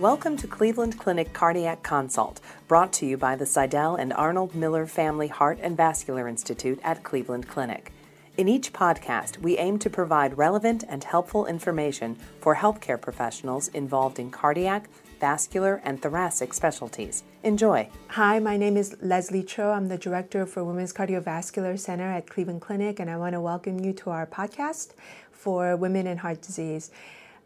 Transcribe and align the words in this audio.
Welcome 0.00 0.36
to 0.38 0.46
Cleveland 0.46 0.98
Clinic 0.98 1.32
Cardiac 1.32 1.82
Consult, 1.82 2.42
brought 2.68 2.92
to 2.94 3.06
you 3.06 3.16
by 3.16 3.34
the 3.34 3.46
Sydell 3.46 3.98
and 3.98 4.12
Arnold 4.12 4.54
Miller 4.54 4.86
Family 4.86 5.28
Heart 5.28 5.60
and 5.62 5.74
Vascular 5.74 6.28
Institute 6.28 6.78
at 6.84 7.02
Cleveland 7.02 7.48
Clinic. 7.48 7.92
In 8.36 8.46
each 8.46 8.74
podcast, 8.74 9.38
we 9.38 9.56
aim 9.56 9.78
to 9.78 9.88
provide 9.88 10.36
relevant 10.36 10.84
and 10.86 11.02
helpful 11.02 11.46
information 11.46 12.18
for 12.42 12.56
healthcare 12.56 13.00
professionals 13.00 13.68
involved 13.68 14.18
in 14.18 14.30
cardiac, 14.30 14.90
vascular, 15.18 15.80
and 15.82 16.02
thoracic 16.02 16.52
specialties. 16.52 17.24
Enjoy. 17.42 17.88
Hi, 18.08 18.38
my 18.38 18.58
name 18.58 18.76
is 18.76 18.98
Leslie 19.00 19.44
Cho. 19.44 19.70
I'm 19.70 19.88
the 19.88 19.96
director 19.96 20.44
for 20.44 20.62
Women's 20.62 20.92
Cardiovascular 20.92 21.78
Center 21.78 22.12
at 22.12 22.28
Cleveland 22.28 22.60
Clinic, 22.60 23.00
and 23.00 23.08
I 23.08 23.16
want 23.16 23.32
to 23.32 23.40
welcome 23.40 23.80
you 23.80 23.94
to 23.94 24.10
our 24.10 24.26
podcast 24.26 24.92
for 25.32 25.74
women 25.74 26.06
and 26.06 26.20
heart 26.20 26.42
disease. 26.42 26.90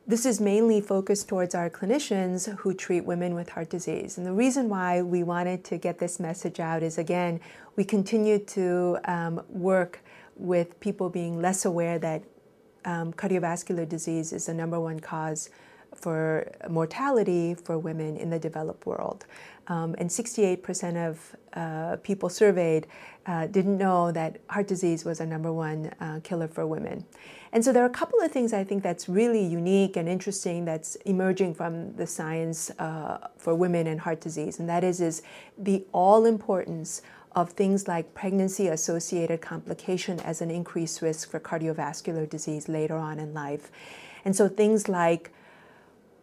This 0.06 0.26
is 0.26 0.40
mainly 0.40 0.80
focused 0.80 1.28
towards 1.28 1.54
our 1.54 1.70
clinicians 1.70 2.52
who 2.58 2.74
treat 2.74 3.04
women 3.04 3.34
with 3.34 3.50
heart 3.50 3.70
disease. 3.70 4.18
And 4.18 4.26
the 4.26 4.32
reason 4.32 4.68
why 4.68 5.02
we 5.02 5.22
wanted 5.22 5.62
to 5.64 5.78
get 5.78 5.98
this 5.98 6.18
message 6.18 6.58
out 6.58 6.82
is 6.82 6.98
again, 6.98 7.40
we 7.76 7.84
continue 7.84 8.38
to 8.38 8.98
um, 9.04 9.42
work 9.48 10.00
with 10.36 10.80
people 10.80 11.10
being 11.10 11.40
less 11.40 11.64
aware 11.64 11.98
that 11.98 12.24
um, 12.84 13.12
cardiovascular 13.12 13.88
disease 13.88 14.32
is 14.32 14.46
the 14.46 14.54
number 14.54 14.80
one 14.80 14.98
cause 15.00 15.50
for 15.94 16.50
mortality 16.68 17.54
for 17.54 17.78
women 17.78 18.16
in 18.16 18.30
the 18.30 18.38
developed 18.38 18.86
world. 18.86 19.26
Um, 19.68 19.94
and 19.98 20.08
68% 20.10 21.08
of 21.08 21.36
uh, 21.52 21.96
people 22.02 22.28
surveyed 22.28 22.86
uh, 23.26 23.46
didn't 23.46 23.78
know 23.78 24.10
that 24.12 24.40
heart 24.48 24.66
disease 24.66 25.04
was 25.04 25.20
a 25.20 25.26
number 25.26 25.52
one 25.52 25.92
uh, 26.00 26.20
killer 26.24 26.48
for 26.48 26.66
women. 26.66 27.04
And 27.52 27.64
so 27.64 27.72
there 27.72 27.82
are 27.82 27.86
a 27.86 27.90
couple 27.90 28.20
of 28.20 28.30
things 28.30 28.52
I 28.52 28.64
think 28.64 28.82
that's 28.82 29.08
really 29.08 29.44
unique 29.44 29.96
and 29.96 30.08
interesting 30.08 30.64
that's 30.64 30.96
emerging 31.04 31.54
from 31.54 31.94
the 31.96 32.06
science 32.06 32.70
uh, 32.78 33.28
for 33.36 33.54
women 33.54 33.86
and 33.86 34.00
heart 34.00 34.20
disease, 34.20 34.58
and 34.60 34.68
that 34.68 34.84
is, 34.84 35.00
is 35.00 35.22
the 35.58 35.84
all 35.92 36.26
importance 36.26 37.02
of 37.32 37.50
things 37.50 37.86
like 37.86 38.12
pregnancy 38.14 38.68
associated 38.68 39.40
complication 39.40 40.18
as 40.20 40.40
an 40.40 40.50
increased 40.50 41.00
risk 41.00 41.30
for 41.30 41.38
cardiovascular 41.38 42.28
disease 42.28 42.68
later 42.68 42.96
on 42.96 43.18
in 43.18 43.32
life. 43.32 43.70
And 44.24 44.34
so 44.34 44.48
things 44.48 44.88
like 44.88 45.32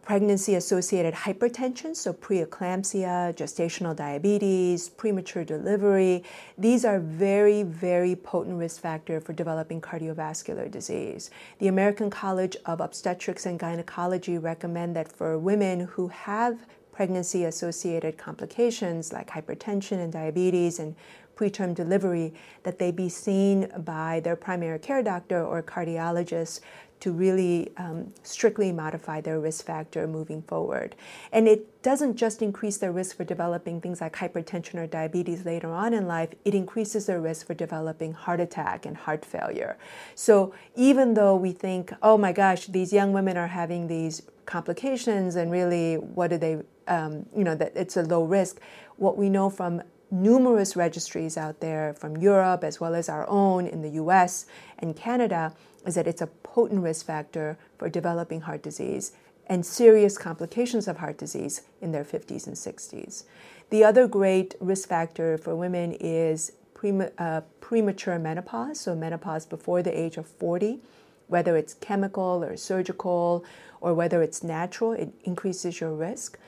pregnancy 0.08 0.54
associated 0.54 1.12
hypertension, 1.12 1.94
so 1.94 2.14
preeclampsia, 2.14 3.30
gestational 3.36 3.94
diabetes, 3.94 4.88
premature 4.88 5.44
delivery. 5.44 6.24
These 6.56 6.86
are 6.86 6.98
very, 6.98 7.62
very 7.62 8.16
potent 8.16 8.56
risk 8.56 8.80
factor 8.80 9.20
for 9.20 9.34
developing 9.34 9.82
cardiovascular 9.82 10.70
disease. 10.70 11.28
The 11.58 11.68
American 11.68 12.08
College 12.08 12.56
of 12.64 12.80
Obstetrics 12.80 13.44
and 13.44 13.58
Gynecology 13.58 14.38
recommend 14.38 14.96
that 14.96 15.12
for 15.12 15.38
women 15.38 15.80
who 15.80 16.08
have 16.08 16.64
pregnancy 16.90 17.44
associated 17.44 18.16
complications 18.16 19.12
like 19.12 19.28
hypertension 19.28 19.98
and 20.02 20.10
diabetes 20.10 20.78
and 20.78 20.96
preterm 21.38 21.74
delivery 21.74 22.34
that 22.64 22.78
they 22.78 22.90
be 22.90 23.08
seen 23.08 23.70
by 23.84 24.20
their 24.20 24.36
primary 24.36 24.78
care 24.78 25.02
doctor 25.02 25.44
or 25.44 25.62
cardiologist 25.62 26.60
to 27.00 27.12
really 27.12 27.70
um, 27.76 28.12
strictly 28.22 28.72
modify 28.72 29.20
their 29.20 29.38
risk 29.38 29.64
factor 29.64 30.06
moving 30.06 30.42
forward. 30.42 30.96
And 31.30 31.46
it 31.46 31.82
doesn't 31.82 32.16
just 32.16 32.42
increase 32.42 32.78
their 32.78 32.90
risk 32.90 33.16
for 33.16 33.24
developing 33.24 33.80
things 33.80 34.00
like 34.00 34.16
hypertension 34.16 34.74
or 34.74 34.86
diabetes 34.86 35.44
later 35.44 35.72
on 35.72 35.94
in 35.94 36.08
life, 36.08 36.30
it 36.44 36.54
increases 36.54 37.06
their 37.06 37.20
risk 37.20 37.46
for 37.46 37.54
developing 37.54 38.12
heart 38.12 38.40
attack 38.40 38.84
and 38.84 38.96
heart 38.96 39.24
failure. 39.24 39.78
So 40.16 40.52
even 40.74 41.14
though 41.14 41.36
we 41.36 41.52
think, 41.52 41.92
oh 42.02 42.18
my 42.18 42.32
gosh, 42.32 42.66
these 42.66 42.92
young 42.92 43.12
women 43.12 43.36
are 43.36 43.46
having 43.46 43.86
these 43.86 44.22
complications 44.46 45.36
and 45.36 45.52
really 45.52 45.96
what 45.96 46.30
do 46.30 46.38
they, 46.38 46.58
um, 46.88 47.26
you 47.36 47.44
know, 47.44 47.54
that 47.54 47.72
it's 47.76 47.96
a 47.96 48.02
low 48.02 48.24
risk, 48.24 48.60
what 48.96 49.16
we 49.16 49.28
know 49.28 49.48
from 49.50 49.82
numerous 50.10 50.76
registries 50.76 51.36
out 51.36 51.60
there 51.60 51.94
from 51.94 52.16
Europe 52.16 52.64
as 52.64 52.80
well 52.80 52.94
as 52.94 53.08
our 53.08 53.28
own 53.28 53.66
in 53.66 53.82
the 53.82 53.90
US 53.90 54.46
and 54.78 54.96
Canada 54.96 55.52
is 55.86 55.94
that 55.94 56.06
it's 56.06 56.22
a 56.22 56.26
potent 56.26 56.82
risk 56.82 57.06
factor 57.06 57.58
for 57.78 57.88
developing 57.88 58.42
heart 58.42 58.62
disease 58.62 59.12
and 59.46 59.64
serious 59.64 60.18
complications 60.18 60.88
of 60.88 60.98
heart 60.98 61.18
disease 61.18 61.62
in 61.80 61.92
their 61.92 62.04
50s 62.04 62.46
and 62.46 62.56
60s. 62.56 63.24
The 63.70 63.84
other 63.84 64.06
great 64.06 64.54
risk 64.60 64.88
factor 64.88 65.38
for 65.38 65.56
women 65.56 65.92
is 65.92 66.52
prema- 66.74 67.10
uh, 67.18 67.42
premature 67.60 68.18
menopause, 68.18 68.80
so 68.80 68.94
menopause 68.94 69.46
before 69.46 69.82
the 69.82 69.98
age 69.98 70.16
of 70.16 70.26
40. 70.26 70.80
Whether 71.26 71.56
it's 71.56 71.74
chemical 71.74 72.42
or 72.44 72.56
surgical 72.56 73.44
or 73.80 73.94
whether 73.94 74.22
it's 74.22 74.42
natural, 74.42 74.92
it 74.92 75.12
increases 75.24 75.80
your 75.80 75.92
risk. 75.92 76.38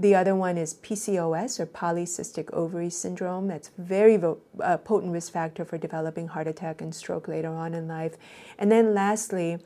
The 0.00 0.14
other 0.14 0.34
one 0.34 0.56
is 0.56 0.72
PCOS 0.76 1.60
or 1.60 1.66
polycystic 1.66 2.50
ovary 2.54 2.88
syndrome. 2.88 3.48
That's 3.48 3.70
very 3.76 4.16
uh, 4.16 4.78
potent 4.78 5.12
risk 5.12 5.30
factor 5.30 5.62
for 5.62 5.76
developing 5.76 6.28
heart 6.28 6.46
attack 6.46 6.80
and 6.80 6.94
stroke 6.94 7.28
later 7.28 7.50
on 7.50 7.74
in 7.74 7.86
life. 7.86 8.16
And 8.58 8.72
then 8.72 8.94
lastly, 8.94 9.58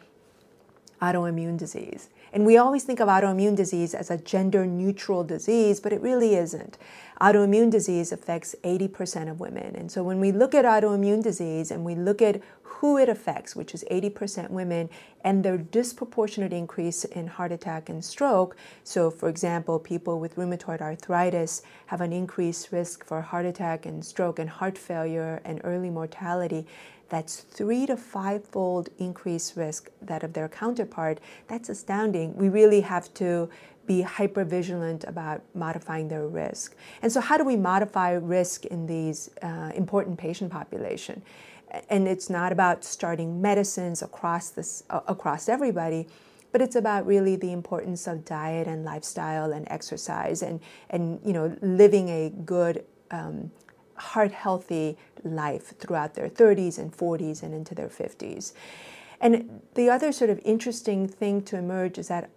autoimmune 1.01 1.57
disease. 1.57 2.09
And 2.35 2.45
we 2.45 2.57
always 2.57 2.83
think 2.83 2.99
of 2.99 3.07
autoimmune 3.07 3.55
disease 3.55 3.95
as 3.95 4.11
a 4.11 4.19
gender 4.19 4.67
neutral 4.67 5.23
disease, 5.23 5.79
but 5.79 5.93
it 5.93 6.01
really 6.01 6.35
isn't. 6.35 6.77
Autoimmune 7.21 7.71
disease 7.71 8.11
affects 8.11 8.57
80% 8.65 9.31
of 9.31 9.39
women. 9.39 9.77
And 9.77 9.89
so 9.89 10.03
when 10.03 10.19
we 10.19 10.33
look 10.33 10.53
at 10.53 10.65
autoimmune 10.65 11.23
disease 11.23 11.71
and 11.71 11.85
we 11.85 11.95
look 11.95 12.21
at 12.21 12.43
who 12.65 12.99
it 12.99 13.09
affects, 13.09 13.55
which 13.55 13.73
is 13.73 13.85
80% 13.89 14.51
women, 14.51 14.91
and 15.23 15.45
their 15.45 15.57
disproportionate 15.57 16.53
increase 16.53 17.05
in 17.05 17.29
heart 17.29 17.53
attack 17.53 17.89
and 17.89 18.05
stroke. 18.05 18.57
So, 18.83 19.13
for 19.13 19.29
example, 19.29 19.79
people 19.79 20.19
with 20.19 20.35
rheumatoid 20.35 20.81
arthritis 20.81 21.63
have 21.87 22.01
an 22.01 22.13
increased 22.13 22.73
risk 22.73 23.05
for 23.05 23.23
heart 23.23 23.47
attack 23.47 23.87
and 23.87 24.05
stroke 24.05 24.41
and 24.41 24.51
heart 24.51 24.77
failure 24.77 25.41
and 25.45 25.61
early 25.63 25.89
mortality 25.89 26.67
that's 27.15 27.43
three 27.43 27.87
to 27.87 27.97
five 27.97 28.45
fold 28.45 28.89
increased 28.99 29.57
risk 29.57 29.89
that 30.03 30.25
of 30.25 30.33
their 30.33 30.49
counterpart. 30.49 31.21
That's 31.47 31.69
astounding. 31.69 32.35
We 32.37 32.49
really 32.49 32.81
have 32.81 33.15
to 33.15 33.49
be 33.87 34.03
hyper 34.03 34.45
vigilant 34.45 35.05
about 35.05 35.43
modifying 35.55 36.09
their 36.09 36.27
risk. 36.27 36.75
And 37.03 37.13
so, 37.13 37.21
how 37.21 37.37
do 37.37 37.45
we 37.45 37.57
modify 37.57 38.13
risk 38.13 38.65
in 38.65 38.87
these 38.87 39.31
uh, 39.43 39.71
important 39.75 40.19
patient 40.19 40.51
population? 40.51 41.23
And 41.89 42.09
it's 42.09 42.29
not 42.31 42.51
about 42.51 42.85
starting 42.85 43.41
medicines 43.41 44.03
across 44.03 44.51
this 44.51 44.83
uh, 44.91 45.01
across 45.07 45.49
everybody, 45.49 46.09
but 46.51 46.61
it's 46.61 46.77
about 46.77 47.07
really 47.07 47.37
the 47.37 47.53
importance 47.53 48.09
of 48.09 48.25
diet 48.25 48.67
and 48.67 48.85
lifestyle 48.85 49.53
and 49.53 49.69
exercise 49.71 50.43
and 50.43 50.61
and 50.91 51.21
you 51.25 51.33
know 51.33 51.57
living 51.63 52.09
a 52.09 52.31
good 52.45 52.85
um, 53.11 53.53
heart 53.97 54.33
healthy 54.33 54.97
life 55.23 55.77
throughout 55.79 56.15
their 56.15 56.29
30s 56.29 56.79
and 56.79 56.97
40s 56.97 57.43
and 57.43 57.55
into 57.55 57.75
their 57.75 57.89
50s. 57.89 58.53
And 59.21 59.63
the 59.75 59.89
other 59.89 60.13
sort 60.13 60.31
of 60.31 60.41
interesting 60.45 61.09
thing 61.09 61.43
to 61.43 61.57
emerge 61.57 61.99
is 61.99 62.09
that 62.09 62.31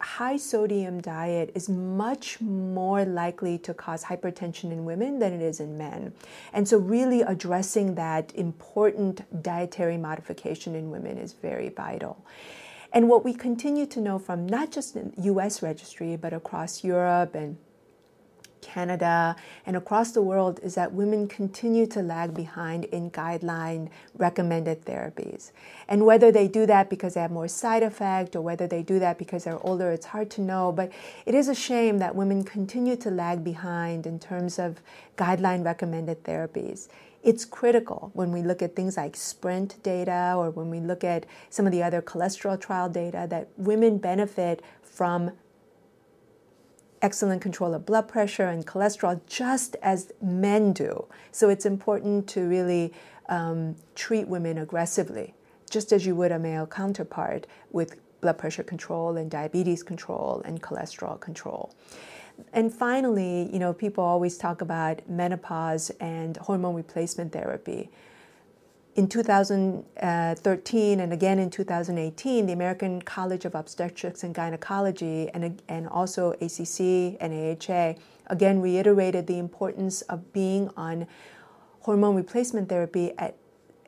high 0.00 0.36
sodium 0.36 1.00
diet 1.00 1.50
is 1.54 1.68
much 1.68 2.40
more 2.40 3.04
likely 3.04 3.58
to 3.58 3.74
cause 3.74 4.04
hypertension 4.04 4.70
in 4.70 4.84
women 4.84 5.18
than 5.18 5.32
it 5.32 5.42
is 5.42 5.58
in 5.58 5.76
men. 5.76 6.12
And 6.52 6.68
so, 6.68 6.78
really 6.78 7.22
addressing 7.22 7.96
that 7.96 8.32
important 8.34 9.42
dietary 9.42 9.96
modification 9.96 10.74
in 10.74 10.90
women 10.90 11.18
is 11.18 11.32
very 11.32 11.70
vital. 11.70 12.24
And 12.92 13.08
what 13.08 13.24
we 13.24 13.34
continue 13.34 13.86
to 13.86 14.00
know 14.00 14.18
from 14.18 14.46
not 14.46 14.70
just 14.70 14.94
the 14.94 15.10
US 15.22 15.62
registry, 15.62 16.16
but 16.16 16.32
across 16.32 16.84
Europe 16.84 17.34
and 17.34 17.58
Canada, 18.68 19.34
and 19.64 19.76
across 19.76 20.12
the 20.12 20.20
world 20.20 20.60
is 20.62 20.74
that 20.74 20.92
women 20.92 21.26
continue 21.26 21.86
to 21.86 22.02
lag 22.02 22.34
behind 22.34 22.84
in 22.86 23.10
guideline 23.10 23.88
recommended 24.16 24.84
therapies. 24.84 25.52
And 25.88 26.04
whether 26.04 26.30
they 26.30 26.48
do 26.48 26.66
that 26.66 26.90
because 26.90 27.14
they 27.14 27.20
have 27.20 27.30
more 27.30 27.48
side 27.48 27.82
effect 27.82 28.36
or 28.36 28.42
whether 28.42 28.66
they 28.66 28.82
do 28.82 28.98
that 28.98 29.16
because 29.16 29.44
they're 29.44 29.66
older, 29.66 29.90
it's 29.90 30.06
hard 30.06 30.30
to 30.32 30.42
know. 30.42 30.70
But 30.70 30.92
it 31.24 31.34
is 31.34 31.48
a 31.48 31.54
shame 31.54 31.98
that 31.98 32.14
women 32.14 32.44
continue 32.44 32.96
to 32.96 33.10
lag 33.10 33.42
behind 33.42 34.06
in 34.06 34.18
terms 34.18 34.58
of 34.58 34.80
guideline 35.16 35.64
recommended 35.64 36.22
therapies 36.24 36.88
it's 37.22 37.44
critical 37.44 38.10
when 38.14 38.30
we 38.30 38.42
look 38.42 38.62
at 38.62 38.76
things 38.76 38.96
like 38.96 39.16
sprint 39.16 39.82
data 39.82 40.34
or 40.36 40.50
when 40.50 40.70
we 40.70 40.78
look 40.78 41.02
at 41.02 41.26
some 41.50 41.66
of 41.66 41.72
the 41.72 41.82
other 41.82 42.00
cholesterol 42.00 42.58
trial 42.60 42.88
data 42.88 43.26
that 43.28 43.48
women 43.56 43.98
benefit 43.98 44.62
from 44.82 45.32
excellent 47.02 47.42
control 47.42 47.74
of 47.74 47.86
blood 47.86 48.08
pressure 48.08 48.46
and 48.46 48.66
cholesterol 48.66 49.20
just 49.26 49.76
as 49.82 50.12
men 50.20 50.72
do. 50.72 51.06
So 51.32 51.48
it's 51.48 51.66
important 51.66 52.28
to 52.30 52.42
really 52.42 52.92
um, 53.28 53.76
treat 53.94 54.28
women 54.28 54.58
aggressively, 54.58 55.34
just 55.70 55.92
as 55.92 56.06
you 56.06 56.14
would 56.16 56.32
a 56.32 56.38
male 56.38 56.66
counterpart 56.66 57.46
with 57.70 57.96
blood 58.20 58.38
pressure 58.38 58.62
control 58.62 59.16
and 59.16 59.30
diabetes 59.30 59.82
control 59.82 60.42
and 60.44 60.60
cholesterol 60.62 61.20
control. 61.20 61.74
And 62.52 62.72
finally, 62.72 63.50
you 63.52 63.58
know, 63.58 63.72
people 63.72 64.04
always 64.04 64.36
talk 64.38 64.60
about 64.60 65.08
menopause 65.08 65.90
and 66.00 66.36
hormone 66.36 66.74
replacement 66.74 67.32
therapy 67.32 67.90
in 68.98 69.06
2013 69.06 70.98
and 70.98 71.12
again 71.12 71.38
in 71.38 71.48
2018, 71.48 72.46
the 72.46 72.52
American 72.52 73.00
College 73.00 73.44
of 73.44 73.54
Obstetrics 73.54 74.24
and 74.24 74.34
Gynecology 74.34 75.30
and, 75.34 75.62
and 75.68 75.88
also 75.88 76.32
ACC 76.40 77.16
and 77.20 77.32
AHA 77.32 77.94
again 78.26 78.60
reiterated 78.60 79.28
the 79.28 79.38
importance 79.38 80.02
of 80.02 80.32
being 80.32 80.68
on 80.76 81.06
hormone 81.82 82.16
replacement 82.16 82.68
therapy 82.68 83.12
at, 83.18 83.36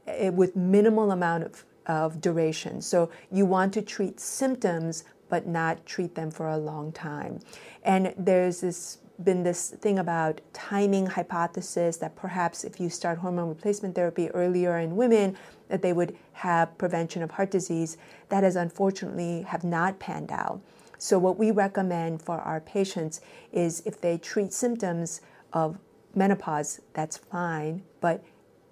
at, 0.07 0.33
with 0.33 0.55
minimal 0.55 1.11
amount 1.11 1.43
of, 1.43 1.65
of 1.87 2.21
duration. 2.21 2.81
So 2.81 3.11
you 3.33 3.45
want 3.45 3.75
to 3.75 3.83
treat 3.83 4.21
symptoms 4.21 5.03
but 5.29 5.45
not 5.45 5.85
treat 5.87 6.15
them 6.15 6.31
for 6.31 6.51
a 6.51 6.57
long 6.57 6.93
time. 6.93 7.41
And 7.83 8.15
there's 8.17 8.61
this 8.61 8.99
been 9.25 9.43
this 9.43 9.71
thing 9.71 9.99
about 9.99 10.41
timing 10.53 11.07
hypothesis 11.07 11.97
that 11.99 12.17
perhaps 12.17 12.65
if 12.65 12.81
you 12.81 12.89
start 12.89 13.19
hormone 13.19 13.49
replacement 13.49 13.95
therapy 13.95 14.29
earlier 14.31 14.79
in 14.79 14.97
women 14.97 15.37
that 15.69 15.83
they 15.83 15.93
would 15.93 16.17
have 16.33 16.77
prevention 16.79 17.23
of 17.23 17.31
heart 17.33 17.51
disease. 17.51 17.97
That 18.29 18.45
has 18.45 18.57
unfortunately 18.57 19.43
have 19.43 19.65
not 19.65 19.99
panned 19.99 20.33
out. 20.33 20.61
So 20.99 21.19
what 21.19 21.39
we 21.39 21.51
recommend 21.51 22.23
for 22.23 22.41
our 22.41 22.61
patients 22.61 23.21
is 23.53 23.83
if 23.87 24.01
they 24.01 24.19
treat 24.19 24.53
symptoms 24.53 25.21
of 25.53 25.79
menopause 26.15 26.81
that's 26.93 27.17
fine 27.17 27.83
but 28.01 28.23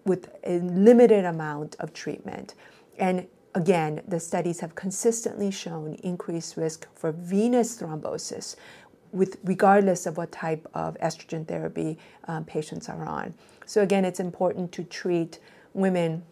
with 0.04 0.28
a 0.44 0.58
limited 0.58 1.24
amount 1.24 1.76
of 1.78 1.92
treatment. 1.92 2.54
And 2.98 3.28
Again, 3.54 4.02
the 4.06 4.20
studies 4.20 4.60
have 4.60 4.74
consistently 4.74 5.50
shown 5.50 5.94
increased 6.04 6.56
risk 6.56 6.86
for 6.94 7.10
venous 7.10 7.80
thrombosis, 7.80 8.54
with 9.12 9.38
regardless 9.44 10.06
of 10.06 10.16
what 10.16 10.32
type 10.32 10.66
of 10.74 10.96
estrogen 10.98 11.46
therapy 11.46 11.98
um, 12.26 12.44
patients 12.44 12.88
are 12.88 13.04
on. 13.04 13.34
So 13.66 13.82
again, 13.82 14.04
it's 14.04 14.20
important 14.20 14.72
to 14.72 14.84
treat 14.84 15.38
women 15.74 16.22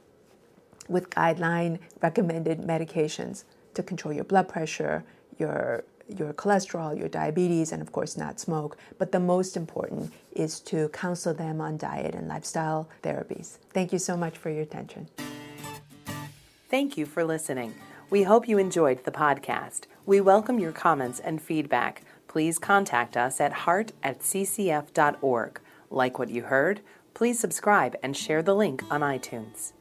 with 0.89 1.11
guideline 1.11 1.79
recommended 2.01 2.61
medications 2.61 3.45
to 3.75 3.83
control 3.83 4.15
your 4.15 4.25
blood 4.25 4.49
pressure, 4.49 5.05
your 5.39 5.85
your 6.09 6.33
cholesterol, 6.33 6.97
your 6.97 7.09
diabetes, 7.09 7.73
and 7.73 7.83
of 7.83 7.91
course 7.91 8.17
not 8.17 8.39
smoke. 8.39 8.77
But 8.97 9.11
the 9.11 9.19
most 9.19 9.57
important 9.57 10.13
is 10.33 10.61
to 10.61 10.89
counsel 10.91 11.35
them 11.35 11.61
on 11.61 11.77
diet 11.79 12.15
and 12.15 12.29
lifestyle 12.29 12.89
therapies. 13.03 13.59
Thank 13.73 13.93
you 13.93 13.99
so 13.99 14.17
much 14.17 14.39
for 14.39 14.51
your 14.51 14.63
attention. 14.63 15.09
Thank 16.71 16.97
you 16.97 17.07
for 17.07 17.25
listening. 17.25 17.75
We 18.09 18.23
hope 18.23 18.49
you 18.49 18.59
enjoyed 18.59 19.05
the 19.05 19.11
podcast. 19.11 19.87
We 20.07 20.21
welcome 20.21 20.61
your 20.61 20.73
comments 20.73 21.19
and 21.19 21.43
feedback 21.43 22.03
please 22.37 22.59
contact 22.59 23.17
us 23.17 23.41
at 23.41 23.65
heart 23.65 23.93
at 24.03 24.21
ccf.org. 24.21 25.61
Like 25.91 26.19
what 26.19 26.29
you 26.29 26.43
heard? 26.43 26.83
Please 27.15 27.41
subscribe 27.41 27.97
and 28.03 28.15
share 28.15 28.43
the 28.43 28.55
link 28.55 28.85
on 28.91 29.01
iTunes. 29.01 29.73